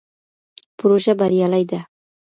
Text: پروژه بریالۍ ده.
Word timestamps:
پروژه 0.77 1.13
بریالۍ 1.19 1.63
ده. 1.69 1.79